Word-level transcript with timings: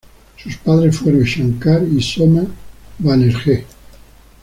Sus 0.41 0.57
padres 0.57 0.97
fueron 0.97 1.21
Shankar 1.21 1.83
y 1.83 2.01
Soma 2.01 2.41
Banerjee. 2.97 3.65